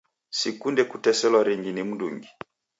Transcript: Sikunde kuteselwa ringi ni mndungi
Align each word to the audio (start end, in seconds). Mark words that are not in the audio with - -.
Sikunde 0.39 0.83
kuteselwa 0.91 1.41
ringi 1.47 1.71
ni 1.73 1.83
mndungi 1.87 2.29